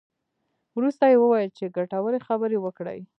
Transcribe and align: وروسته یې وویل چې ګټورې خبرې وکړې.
وروسته 0.77 1.03
یې 1.11 1.17
وویل 1.19 1.49
چې 1.57 1.73
ګټورې 1.77 2.19
خبرې 2.27 2.57
وکړې. 2.61 2.99